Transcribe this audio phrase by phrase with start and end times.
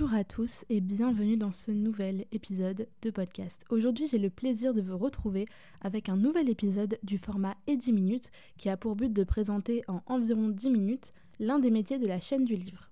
[0.00, 3.66] Bonjour à tous et bienvenue dans ce nouvel épisode de podcast.
[3.68, 5.44] Aujourd'hui j'ai le plaisir de vous retrouver
[5.82, 9.82] avec un nouvel épisode du format et 10 minutes qui a pour but de présenter
[9.88, 12.88] en environ 10 minutes l'un des métiers de la chaîne du livre.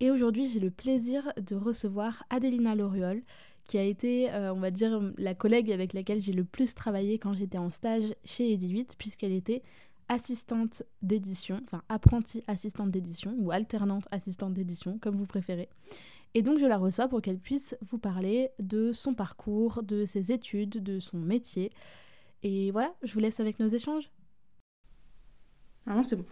[0.00, 3.22] Et aujourd'hui j'ai le plaisir de recevoir Adelina Loriol
[3.66, 7.20] qui a été, euh, on va dire, la collègue avec laquelle j'ai le plus travaillé
[7.20, 9.62] quand j'étais en stage chez Edi8 puisqu'elle était
[10.08, 15.68] assistante d'édition, enfin apprentie assistante d'édition ou alternante assistante d'édition, comme vous préférez.
[16.34, 20.32] Et donc je la reçois pour qu'elle puisse vous parler de son parcours, de ses
[20.32, 21.72] études, de son métier.
[22.42, 24.10] Et voilà, je vous laisse avec nos échanges.
[25.86, 26.24] Ah non, c'est bon.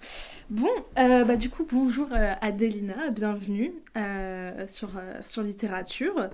[0.50, 4.90] Bon, euh, bah du coup, bonjour euh, Adelina, bienvenue euh, sur,
[5.22, 6.28] sur littérature.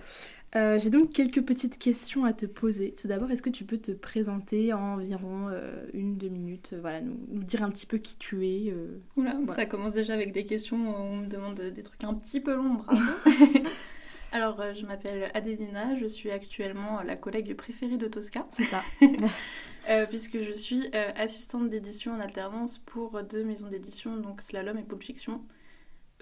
[0.56, 2.92] Euh, j'ai donc quelques petites questions à te poser.
[2.92, 6.80] Tout d'abord, est-ce que tu peux te présenter en environ euh, une, deux minutes, euh,
[6.80, 8.72] voilà, nous, dire un petit peu qui tu es
[9.16, 12.40] Oula, ça commence déjà avec des questions où on me demande des trucs un petit
[12.40, 13.02] peu longs, bravo
[14.32, 18.46] Alors, je m'appelle Adelina, je suis actuellement la collègue préférée de Tosca.
[18.50, 18.82] C'est ça.
[20.08, 25.02] puisque je suis assistante d'édition en alternance pour deux maisons d'édition, donc Slalom et Pulp
[25.02, 25.40] Fiction.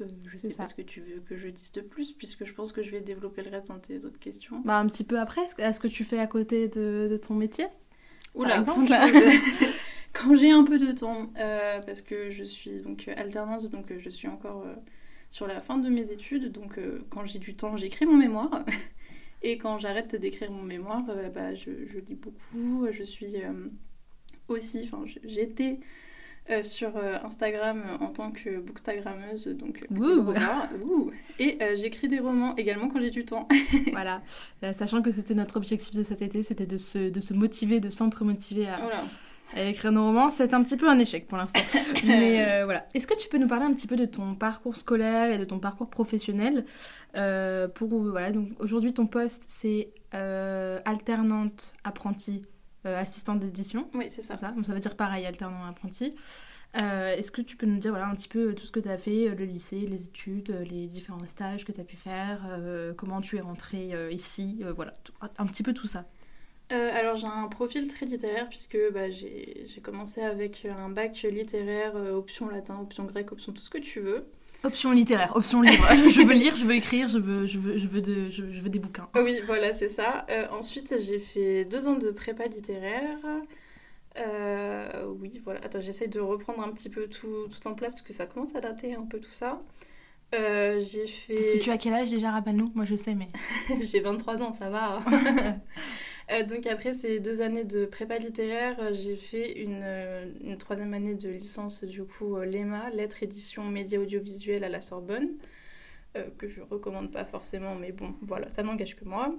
[0.02, 2.52] Euh, je sais pas ce que tu veux que je dise de plus, puisque je
[2.52, 4.60] pense que je vais développer le reste dans tes autres questions.
[4.64, 7.66] Bah, un petit peu après, est-ce que tu fais à côté de, ton métier?
[8.34, 8.62] Oula,
[10.12, 13.98] quand j'ai un peu de temps, euh, parce que je suis donc alternante, donc euh,
[13.98, 14.64] je suis encore
[15.28, 16.78] sur la fin de mes études, donc
[17.10, 18.64] quand j'ai du temps, j'écris mon mémoire.
[19.44, 22.86] Et quand j'arrête d'écrire mon mémoire, bah, je, je, lis beaucoup.
[22.92, 23.34] Je suis
[24.48, 25.80] aussi, enfin, j'étais
[26.50, 32.88] euh, sur euh, Instagram en tant que bookstagrammeuse, donc euh, et j'écris des romans également
[32.88, 33.46] quand j'ai du temps.
[33.92, 34.22] voilà,
[34.72, 37.90] sachant que c'était notre objectif de cet été, c'était de se, de se motiver, de
[37.90, 38.80] s'entre-motiver à,
[39.54, 40.30] à, écrire nos romans.
[40.30, 41.60] C'est un petit peu un échec pour l'instant.
[42.04, 42.88] Mais voilà.
[42.92, 45.44] Est-ce que tu peux nous parler un petit peu de ton parcours scolaire et de
[45.44, 46.64] ton parcours professionnel
[47.14, 52.42] pour, voilà, donc aujourd'hui ton poste c'est alternante apprentie
[52.84, 53.88] assistante d'édition.
[53.94, 54.36] Oui, c'est ça.
[54.36, 54.50] ça.
[54.52, 56.14] Donc ça veut dire pareil, alternant apprenti.
[56.74, 58.88] Euh, est-ce que tu peux nous dire voilà, un petit peu tout ce que tu
[58.88, 62.40] as fait, euh, le lycée, les études, les différents stages que tu as pu faire,
[62.96, 64.94] comment tu es rentrée ici, voilà,
[65.38, 66.06] un petit peu tout ça.
[66.70, 72.48] alors j'ai un profil très littéraire puisque bah, j'ai commencé avec un bac littéraire, option
[72.48, 74.26] latin, option grec, option tout ce que tu veux.
[74.64, 75.84] Option littéraire, option livre.
[76.10, 78.68] je veux lire, je veux écrire, je veux, je veux, je veux, de, je, veux
[78.68, 79.08] des bouquins.
[79.16, 80.24] Oui, voilà, c'est ça.
[80.30, 83.18] Euh, ensuite, j'ai fait deux ans de prépa littéraire.
[84.18, 85.60] Euh, oui, voilà.
[85.64, 88.54] Attends, j'essaye de reprendre un petit peu tout, tout, en place parce que ça commence
[88.54, 89.58] à dater un peu tout ça.
[90.34, 91.34] Euh, j'ai fait.
[91.34, 92.70] Parce que tu as quel âge déjà, Rabanou?
[92.74, 93.28] Moi, je sais, mais.
[93.82, 95.00] j'ai 23 ans, ça va.
[96.30, 100.56] Euh, donc après ces deux années de prépa littéraire, euh, j'ai fait une, euh, une,
[100.56, 105.28] troisième année de licence du coup l'EMA, lettres édition médias audiovisuels à la Sorbonne,
[106.36, 109.34] que je recommande pas forcément, mais bon voilà, ça n'engage que moi.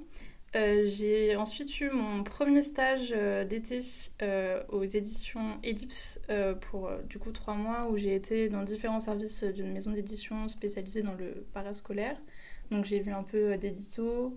[0.56, 3.12] j'ai ensuite eu mon premier stage
[3.48, 3.80] d'été
[4.70, 6.20] aux éditions Ellipse
[6.62, 11.04] pour du coup trois mois où j'ai été dans différents services d'une maison d'édition spécialisée
[11.04, 12.18] dans le parascolaire.
[12.72, 14.36] Donc j'ai vu un peu d'édito,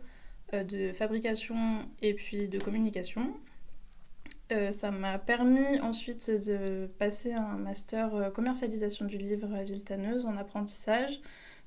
[0.53, 3.35] de fabrication et puis de communication.
[4.53, 10.25] Euh, ça m'a permis ensuite de passer un master euh, commercialisation du livre à Viltaneuse
[10.25, 11.21] en apprentissage.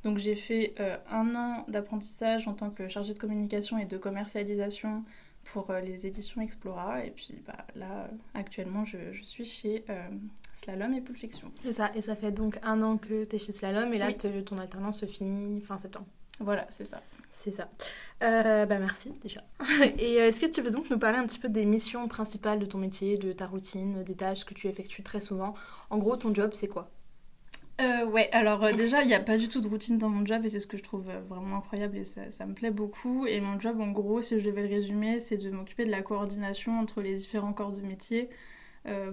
[0.03, 0.75] Donc j'ai fait
[1.11, 5.03] un an d'apprentissage en tant que chargée de communication et de commercialisation
[5.43, 7.03] pour les éditions Explora.
[7.03, 9.83] Et puis bah, là, actuellement, je, je suis chez
[10.53, 11.51] Slalom et Pulp Fiction.
[11.63, 14.13] C'est ça, et ça fait donc un an que tu es chez Slalom et là,
[14.13, 16.07] ton alternance se finit fin septembre.
[16.39, 17.01] Voilà, c'est ça.
[17.29, 17.69] C'est ça.
[18.23, 19.43] Euh, bah merci déjà.
[19.97, 22.59] Et euh, est-ce que tu veux donc nous parler un petit peu des missions principales
[22.59, 25.53] de ton métier, de ta routine, des tâches que tu effectues très souvent?
[25.89, 26.89] En gros, ton job, c'est quoi?
[27.81, 30.25] Euh, ouais, alors euh, déjà, il n'y a pas du tout de routine dans mon
[30.25, 33.25] job et c'est ce que je trouve vraiment incroyable et ça, ça, me plaît beaucoup.
[33.25, 36.01] Et mon job, en gros, si je devais le résumer, c'est de m'occuper de la
[36.01, 38.29] coordination entre les différents corps de métier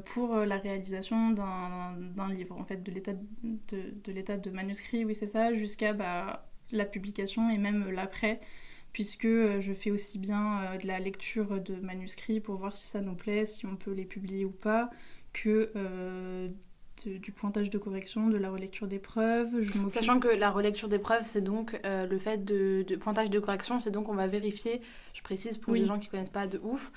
[0.06, 3.12] pour la réalisation d'un livre, en fait, de l'état
[3.42, 8.40] de, de, l'état de manuscrit, oui, c'est ça, jusqu'à bah, la publication et même l'après,
[8.92, 12.86] puisque euh, je fais aussi bien euh, de la lecture de manuscrits pour voir si
[12.86, 14.90] ça nous plaît, si on peut les publier ou pas,
[15.32, 15.70] que
[17.04, 19.50] du pointage de correction, de la relecture des preuves.
[19.88, 23.80] Sachant que la relecture des preuves, c'est donc euh, le fait de, pointage de correction,
[23.80, 24.80] c'est donc on va vérifier,
[25.12, 26.90] je précise pour les gens qui connaissent pas de ouf,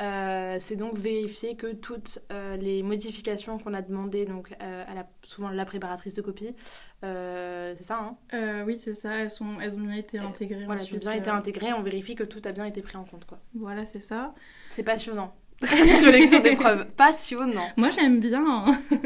[0.00, 5.06] euh, c'est donc vérifier que toutes euh, les modifications qu'on a demandées, donc à la,
[5.22, 6.54] souvent la préparatrice de copie,
[7.02, 8.64] c'est ça hein?
[8.66, 10.64] Oui, c'est ça, elles, sont, elles ont bien été intégrées.
[10.64, 13.04] Voilà, elles ont bien été intégrées, on vérifie que tout a bien été pris en
[13.04, 13.26] compte.
[13.26, 13.38] Quoi.
[13.54, 14.34] Voilà, c'est ça.
[14.70, 15.34] C'est passionnant.
[16.04, 16.86] Collection d'épreuves.
[16.96, 17.68] Passionnant.
[17.76, 18.44] Moi, j'aime bien.
[18.46, 18.80] Hein.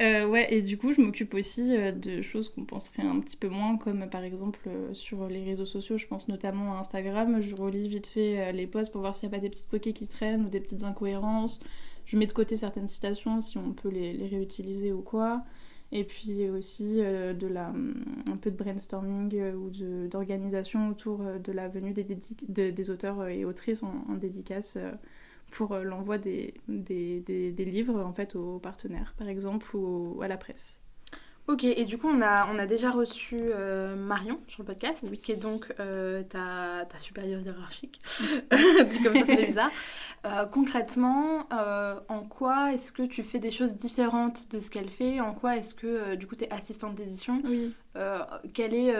[0.00, 3.36] Euh, ouais, et du coup, je m'occupe aussi euh, de choses qu'on penserait un petit
[3.36, 5.98] peu moins, comme par exemple euh, sur les réseaux sociaux.
[5.98, 7.40] Je pense notamment à Instagram.
[7.40, 9.94] Je relis vite fait les posts pour voir s'il n'y a pas des petites coquilles
[9.94, 11.58] qui traînent ou des petites incohérences.
[12.04, 15.42] Je mets de côté certaines citations si on peut les, les réutiliser ou quoi.
[15.90, 17.72] Et puis aussi de la,
[18.30, 19.70] un peu de brainstorming ou
[20.06, 24.78] d'organisation autour de la venue des, des auteurs et autrices en, en dédicace
[25.50, 30.28] pour euh, l'envoi des, des, des, livres en fait aux partenaires par exemple ou à
[30.28, 30.80] la presse.
[31.46, 35.10] Ok, et du coup, on a, on a déjà reçu euh, Marion sur le podcast,
[35.22, 38.02] qui est donc euh, ta, ta, supérieure hiérarchique.
[38.90, 39.70] Dit comme ça, c'est bizarre.
[40.50, 45.20] concrètement, en quoi est-ce que tu fais des choses différentes de ce qu'elle fait?
[45.20, 47.40] En quoi est-ce que, du coup, tu es assistante d'édition?
[47.42, 47.72] Oui.
[48.52, 48.94] quelle est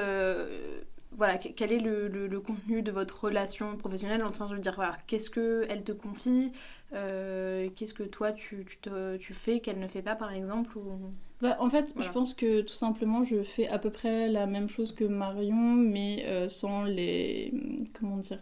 [1.12, 4.74] voilà, quel est le, le, contenu de votre relation professionnelle En sens, je veux dire,
[4.74, 6.52] voilà, qu'est-ce qu'elle te confie
[6.92, 10.76] euh, Qu'est-ce que toi, tu, tu, te, tu fais qu'elle ne fait pas, par exemple
[10.78, 10.98] ou...
[11.40, 14.68] bah, En fait, je pense que tout simplement, je fais à peu près la même
[14.68, 17.52] chose que Marion, mais euh, sans les...
[17.98, 18.40] Comment dire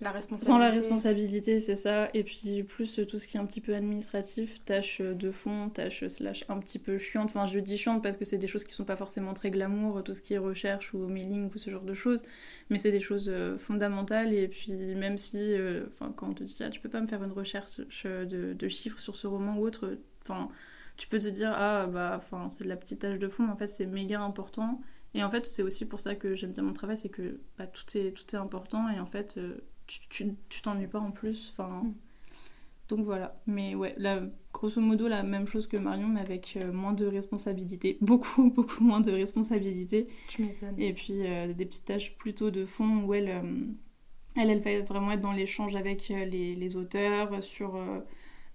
[0.00, 0.52] la responsabilité.
[0.52, 2.10] Sans la responsabilité, c'est ça.
[2.14, 6.06] Et puis plus tout ce qui est un petit peu administratif, tâches de fond, tâches
[6.08, 7.26] slash un petit peu chiantes.
[7.26, 10.02] Enfin, je dis chiantes parce que c'est des choses qui sont pas forcément très glamour,
[10.02, 12.24] tout ce qui est recherche ou mailing ou ce genre de choses.
[12.70, 14.34] Mais c'est des choses euh, fondamentales.
[14.34, 17.06] Et puis même si, euh, enfin, quand on te dit, ah, tu peux pas me
[17.06, 20.48] faire une recherche de, de chiffres sur ce roman ou autre, enfin,
[20.96, 23.52] tu peux te dire, ah, bah, enfin, c'est de la petite tâche de fond, mais
[23.52, 24.80] en fait, c'est méga important.
[25.14, 27.66] Et en fait, c'est aussi pour ça que j'aime bien mon travail, c'est que bah,
[27.66, 28.88] tout, est, tout est important.
[28.90, 31.52] Et en fait, euh, tu t'ennuies pas en plus.
[31.52, 31.94] Enfin, mm.
[32.88, 33.40] Donc voilà.
[33.46, 33.96] Mais ouais,
[34.52, 37.98] grosso modo, la même chose que Marion, mais avec euh, moins de responsabilités.
[38.00, 40.06] Beaucoup, beaucoup moins de responsabilités.
[40.78, 43.42] Et puis euh, des petites tâches plutôt de fond où elle, euh,
[44.36, 47.80] elle, elle va vraiment être dans l'échange avec les, les, auteurs sur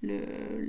[0.01, 0.21] le,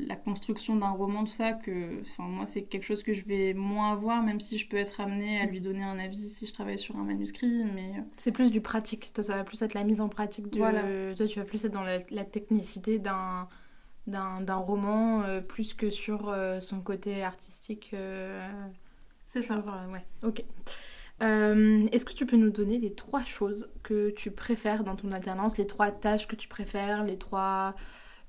[0.09, 3.93] la construction d'un roman, tout ça, que moi c'est quelque chose que je vais moins
[3.93, 6.79] avoir, même si je peux être amenée à lui donner un avis si je travaille
[6.79, 7.65] sur un manuscrit.
[7.73, 9.13] Mais euh, c'est plus du pratique.
[9.15, 10.59] Toi, ça va plus être la mise en pratique de.
[10.59, 10.83] Voilà.
[11.15, 13.49] Toi, tu vas plus être dans la, technicité d'un
[14.07, 17.95] d'un roman euh, plus que sur euh, son côté artistique.
[19.27, 19.63] c'est ça.
[19.93, 20.05] ouais.
[20.25, 20.45] Ok.
[21.21, 25.57] Est-ce que tu peux nous donner les trois choses que tu préfères dans ton alternance,
[25.59, 27.77] les trois tâches que tu préfères, les trois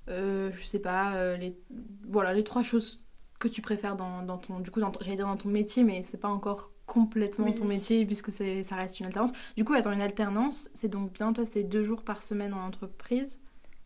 [0.09, 1.57] euh, je sais pas, euh, les,
[2.07, 3.03] voilà, les trois choses
[3.39, 6.17] que tu préfères dans, dans ton, du coup, j'allais dire dans ton métier, mais c'est
[6.17, 9.31] pas encore complètement ton métier puisque ça reste une alternance.
[9.55, 12.65] Du coup, attends, une alternance, c'est donc bien, toi, c'est deux jours par semaine en
[12.65, 13.39] entreprise?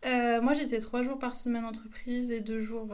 [0.04, 2.86] Euh, moi j'étais trois jours par semaine en entreprise et deux jours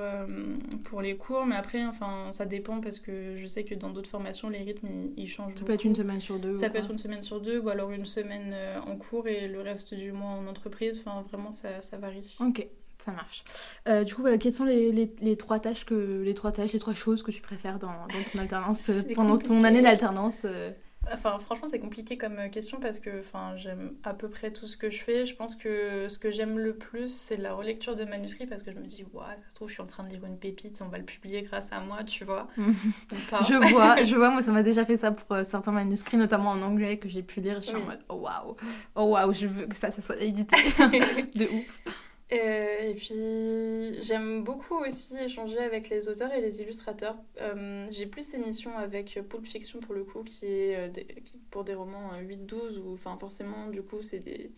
[0.84, 4.08] pour les cours, mais après enfin ça dépend parce que je sais que dans d'autres
[4.08, 5.56] formations les rythmes ils, changent.
[5.56, 6.54] Ça peut être une semaine sur deux.
[6.54, 8.54] Ça peut être une semaine sur deux ou alors une semaine
[8.86, 11.02] en cours et le reste du mois en entreprise.
[11.04, 12.38] Enfin vraiment ça, ça varie.
[12.40, 12.66] Ok.
[13.02, 13.42] Ça marche.
[13.88, 16.72] Euh, du coup, voilà, quelles sont les, les, les, trois tâches que les trois tâches,
[16.72, 20.38] les trois choses que tu préfères dans, dans ton alternance euh, pendant ton année d'alternance
[20.44, 20.70] euh
[21.12, 24.76] Enfin, franchement, c'est compliqué comme question parce que enfin, j'aime à peu près tout ce
[24.76, 25.26] que je fais.
[25.26, 28.70] Je pense que ce que j'aime le plus, c'est la relecture de manuscrits parce que
[28.70, 30.80] je me dis, waouh, ça se trouve, je suis en train de lire une pépite,
[30.80, 32.46] on va le publier grâce à moi, tu vois.
[32.56, 36.62] je vois, je vois, moi, ça m'a déjà fait ça pour certains manuscrits, notamment en
[36.62, 37.56] anglais, que j'ai pu lire.
[37.56, 38.54] Je suis en mode, oh waouh,
[38.94, 40.54] oh waouh, je veux que ça, ça soit édité.
[41.34, 41.82] de ouf.
[42.32, 47.16] Euh, et puis j'aime beaucoup aussi échanger avec les auteurs et les illustrateurs.
[47.40, 50.88] Euh, j'ai plus ces missions avec Pulp Fiction pour le coup, qui est euh,
[51.50, 54.50] pour des romans 8-12, ou enfin forcément du coup c'est des...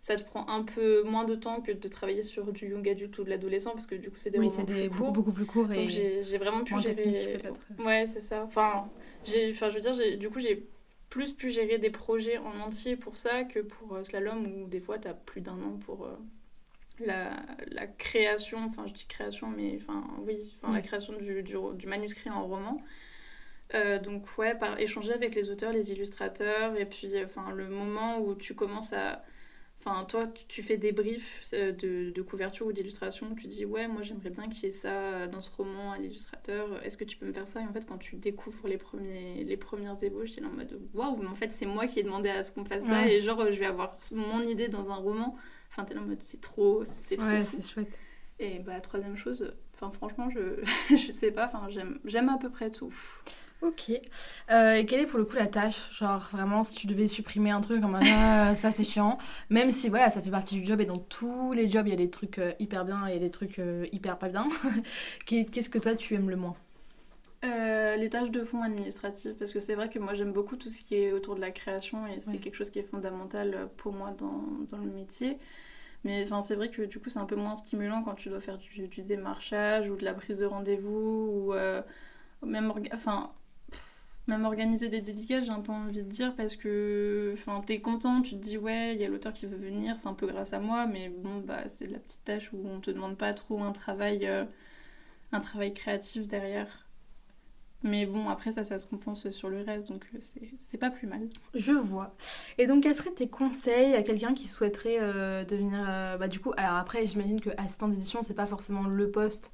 [0.00, 3.16] ça te prend un peu moins de temps que de travailler sur du young adult
[3.18, 5.12] ou de l'adolescent, parce que du coup c'est des oui, romans plus courts.
[5.12, 5.68] beaucoup plus courts.
[5.68, 7.38] Donc j'ai vraiment pu gérer...
[7.78, 8.42] Ouais c'est ça.
[8.42, 8.90] Enfin,
[9.24, 10.66] enfin je veux dire, du coup j'ai
[11.10, 14.98] plus pu gérer des projets en entier pour ça que pour Slalom, où des fois
[14.98, 16.08] t'as plus d'un an pour
[17.06, 17.30] la,
[17.70, 21.86] la, création, enfin je dis création, mais enfin oui, enfin, la création du, du, du,
[21.86, 22.82] manuscrit en roman.
[23.74, 28.18] Euh, donc ouais, par échanger avec les auteurs, les illustrateurs, et puis enfin le moment
[28.18, 29.22] où tu commences à...
[29.82, 33.88] Enfin toi, tu, fais des briefs euh, de, de couverture ou d'illustration, tu dis ouais,
[33.88, 37.16] moi j'aimerais bien qu'il y ait ça dans ce roman à l'illustrateur, est-ce que tu
[37.16, 37.62] peux me faire ça?
[37.62, 40.52] Et en fait quand tu découvres les, premiers, les premières ébauches, tu es là en
[40.52, 43.08] mode waouh, mais en fait c'est moi qui ai demandé à ce qu'on fasse ça,
[43.08, 45.34] et genre je vais avoir mon idée dans un roman
[45.70, 47.28] Enfin, t'es là en mode c'est trop, c'est trop.
[47.28, 47.98] Ouais, c'est chouette.
[48.38, 50.62] Et bah, troisième chose, enfin, franchement, je,
[50.96, 51.68] je sais pas, enfin,
[52.04, 52.92] j'aime à peu près tout.
[53.62, 53.92] Ok.
[54.50, 55.92] Euh, et quelle est pour le coup la tâche?
[55.92, 59.18] Genre vraiment, si tu devais supprimer un truc, comme ah, ça c'est chiant.
[59.50, 61.92] Même si voilà, ça fait partie du job et dans tous les jobs, il y
[61.92, 64.48] a des trucs euh, hyper bien et des trucs euh, hyper pas bien.
[65.26, 66.56] Qu'est-ce que toi tu aimes le moins?
[67.42, 70.82] Les tâches de fond administratives, parce que c'est vrai que moi j'aime beaucoup tout ce
[70.82, 74.10] qui est autour de la création et c'est quelque chose qui est fondamental pour moi
[74.12, 75.38] dans, dans le métier.
[76.04, 78.40] Mais enfin, c'est vrai que du coup, c'est un peu moins stimulant quand tu dois
[78.40, 81.50] faire du, du démarchage ou de la prise de rendez-vous
[82.42, 83.32] ou même enfin
[84.26, 87.34] même organiser des dédicaces, j'ai un peu envie de dire, parce que
[87.66, 90.14] t'es content, tu te dis ouais, il y a l'auteur qui veut venir, c'est un
[90.14, 92.90] peu grâce à moi, mais bon, bah, c'est de la petite tâche où on te
[92.90, 94.44] demande pas trop un travail, euh,
[95.32, 96.86] un travail créatif derrière.
[97.82, 100.18] Mais bon, après ça, ça se compense sur le reste, donc euh,
[100.60, 101.28] c'est pas plus mal.
[101.54, 102.14] Je vois.
[102.58, 105.80] Et donc, quels seraient tes conseils à quelqu'un qui souhaiterait euh, devenir.
[106.18, 109.52] bah, du coup, alors après, j'imagine que assistant d'édition, c'est pas forcément le poste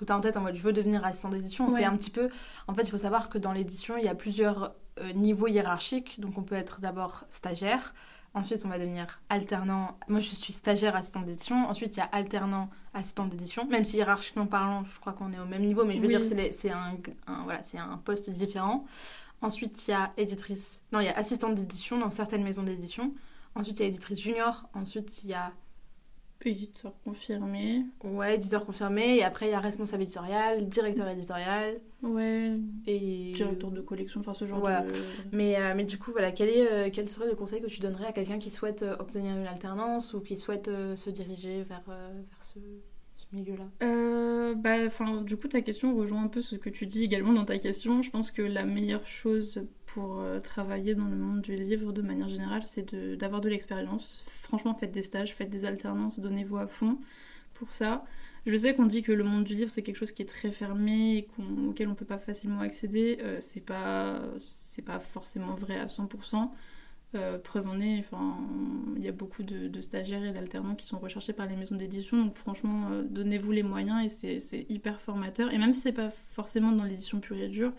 [0.00, 1.68] que tu as en tête en mode je veux devenir assistant d'édition.
[1.70, 2.30] C'est un petit peu.
[2.66, 6.18] En fait, il faut savoir que dans l'édition, il y a plusieurs euh, niveaux hiérarchiques.
[6.20, 7.94] Donc, on peut être d'abord stagiaire.
[8.32, 9.98] Ensuite, on va devenir alternant.
[10.08, 11.68] Moi, je suis stagiaire assistant d'édition.
[11.68, 13.66] Ensuite, il y a alternant assistant d'édition.
[13.66, 16.22] Même si hiérarchiquement parlant, je crois qu'on est au même niveau, mais je veux dire,
[16.22, 16.96] c'est un,
[17.44, 18.86] voilà, un poste différent.
[19.42, 20.82] Ensuite, il y a éditrice.
[20.92, 23.12] Non, il y a assistante d'édition dans certaines maisons d'édition.
[23.56, 24.68] Ensuite, il y a éditrice junior.
[24.74, 25.52] Ensuite, il y a
[26.42, 27.84] Éditeur confirmé.
[28.02, 29.16] Ouais, éditeur confirmé.
[29.16, 31.80] Et après, il y a responsable éditorial, directeur éditorial.
[32.02, 32.56] Ouais.
[32.86, 33.32] Et.
[33.32, 34.92] Directeur de collection, enfin ce genre de.
[35.32, 37.80] Mais, euh, mais du coup, voilà, quel, est, euh, quel serait le conseil que tu
[37.80, 41.82] donnerais à quelqu'un qui souhaite euh, obtenir une alternance ou qui souhaite se diriger vers,
[41.86, 42.58] vers ce,
[43.32, 43.64] milieu-là?
[43.82, 44.88] Euh, bah,
[45.22, 48.02] Du coup, ta question rejoint un peu ce que tu dis également dans ta question.
[48.02, 52.02] Je pense que la meilleure chose pour euh, travailler dans le monde du livre de
[52.02, 54.22] manière générale, c'est d'avoir de, l'expérience.
[54.26, 56.98] Franchement, faites des stages, faites des alternances, donnez-vous à fond
[57.54, 58.04] pour ça.
[58.46, 60.50] Je sais qu'on dit que le monde du livre c'est quelque chose qui est très
[60.50, 61.28] fermé et
[61.68, 63.18] auquel on peut pas facilement accéder.
[63.20, 66.50] Euh, c'est pas c'est pas forcément vrai à 100%.
[67.16, 68.04] Euh, preuve en est,
[68.96, 72.24] il y a beaucoup de, stagiaires et d'alternants qui sont recherchés par les maisons d'édition.
[72.24, 75.52] Donc franchement, euh, donnez-vous les moyens et c'est hyper formateur.
[75.52, 77.72] Et même si c'est pas forcément dans l'édition pure et dure,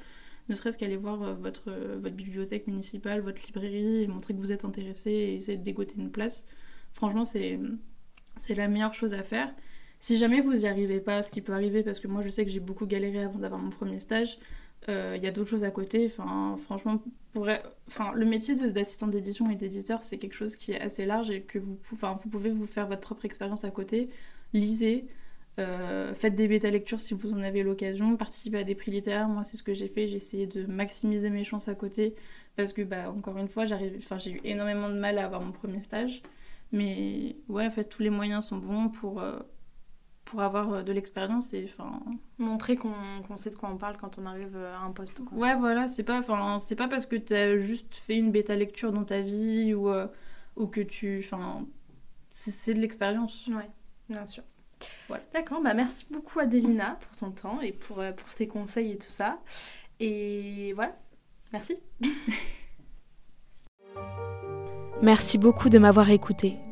[0.50, 4.52] ne serait-ce qu'aller voir euh, votre, votre bibliothèque municipale, votre librairie et montrer que vous
[4.52, 6.46] êtes intéressé et essayer de dégoter une place.
[6.92, 7.58] Franchement, c'est
[8.50, 9.54] la meilleure chose à faire.
[10.00, 12.44] Si jamais vous n'y arrivez pas, ce qui peut arriver, parce que moi je sais
[12.44, 14.40] que j'ai beaucoup galéré avant d'avoir mon premier stage,
[14.88, 16.06] il y a d'autres choses à côté.
[16.06, 17.02] Enfin, franchement,
[17.34, 17.48] pour...
[17.88, 21.42] enfin, le métier d'assistant d'édition et d'éditeur, c'est quelque chose qui est assez large et
[21.42, 24.10] que vous, enfin, vous pouvez vous faire votre propre expérience à côté.
[24.54, 25.08] Lisez,
[25.60, 29.28] euh, faites des bêta-lectures si vous en avez l'occasion, participez à des prix littéraires.
[29.28, 30.08] Moi, c'est ce que j'ai fait.
[30.08, 32.16] J'ai essayé de maximiser mes chances à côté
[32.56, 33.66] parce que, bah, encore une fois,
[33.98, 36.22] enfin, j'ai eu énormément de mal à avoir mon premier stage.
[36.72, 39.40] Mais ouais, en fait, tous les moyens sont bons pour, euh,
[40.32, 42.00] pour avoir euh, de l'expérience et enfin
[42.38, 42.94] montrer qu'on
[43.36, 46.04] sait de quoi on parle quand on arrive euh, à un poste ouais voilà c'est
[46.04, 49.20] pas enfin c'est pas parce que tu as juste fait une bêta lecture dans ta
[49.20, 50.08] vie ou euh,
[50.56, 51.66] ou que tu enfin
[52.30, 53.48] c'est de l'expérience.
[53.48, 53.70] Ouais
[54.08, 54.44] bien sûr.
[55.10, 55.22] Ouais.
[55.34, 59.12] d'accord bah merci beaucoup Adelina pour ton temps et pour pour tes conseils et tout
[59.12, 59.40] ça.
[60.00, 60.98] Et voilà.
[61.52, 61.78] Merci.
[65.02, 66.58] Merci beaucoup de m'avoir écouté